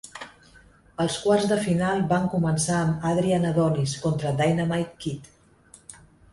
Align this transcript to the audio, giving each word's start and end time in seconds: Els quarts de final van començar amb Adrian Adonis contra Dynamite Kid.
Els 1.03 1.17
quarts 1.25 1.45
de 1.51 1.57
final 1.65 2.01
van 2.15 2.25
començar 2.33 2.79
amb 2.87 3.07
Adrian 3.11 3.47
Adonis 3.53 3.95
contra 4.07 4.35
Dynamite 4.43 5.07
Kid. 5.07 5.33